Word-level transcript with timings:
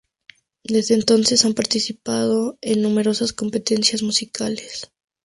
Desde 0.63 0.95
entonces, 0.95 1.45
ha 1.45 1.51
participado 1.51 2.57
en 2.61 2.81
numerosas 2.81 3.33
competiciones 3.33 4.01
musicales. 4.01 4.89